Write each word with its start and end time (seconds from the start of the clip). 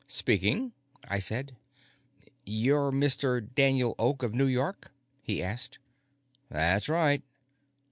"Speaking," 0.07 0.73
I 1.07 1.19
said. 1.19 1.55
"You're 2.43 2.91
Mr. 2.91 3.39
Daniel 3.53 3.93
Oak, 3.99 4.23
of 4.23 4.33
New 4.33 4.47
York?" 4.47 4.91
he 5.21 5.43
asked. 5.43 5.77
"That's 6.49 6.89
right." 6.89 7.21